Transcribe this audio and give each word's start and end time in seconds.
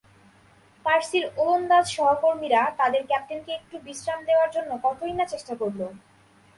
পার্সির 0.85 1.25
ওলন্দাজ 1.37 1.85
সহকর্মীরা 1.91 2.61
তাদের 2.77 3.01
ক্যাপ্টেনকে 3.07 3.51
একটু 3.53 3.75
বিশ্রাম 3.79 4.19
দেওয়ার 4.25 4.49
জন্য 4.51 4.71
কতই-না 4.83 5.25
চেষ্টা 5.25 5.53
করল। 5.55 5.81